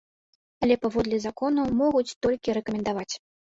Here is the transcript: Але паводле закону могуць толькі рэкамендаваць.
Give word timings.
Але 0.63 0.77
паводле 0.85 1.19
закону 1.27 1.67
могуць 1.83 2.17
толькі 2.29 2.59
рэкамендаваць. 2.61 3.11